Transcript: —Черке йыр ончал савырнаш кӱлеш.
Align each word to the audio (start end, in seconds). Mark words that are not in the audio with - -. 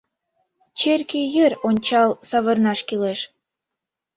—Черке 0.79 1.21
йыр 1.33 1.53
ончал 1.67 2.11
савырнаш 2.29 2.79
кӱлеш. 2.87 3.19